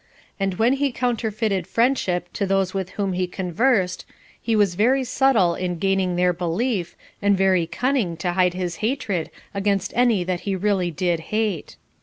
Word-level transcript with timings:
And 0.39 0.55
when 0.55 0.73
he 0.73 0.91
counterfeited 0.91 1.67
friendship 1.67 2.33
to 2.33 2.47
those 2.47 2.73
with 2.73 2.89
whom 2.97 3.13
he 3.13 3.27
conversed, 3.27 4.03
he 4.41 4.55
was 4.55 4.73
very 4.73 5.03
subtle 5.03 5.53
in 5.53 5.77
gaining 5.77 6.15
their 6.15 6.33
belief, 6.33 6.95
and 7.21 7.37
very 7.37 7.67
cunning 7.67 8.17
to 8.17 8.31
hide 8.33 8.55
his 8.55 8.77
hatred 8.77 9.29
against 9.53 9.93
any 9.95 10.23
that 10.23 10.39
he 10.39 10.55
really 10.55 10.89
did 10.89 11.19
hate. 11.29 11.75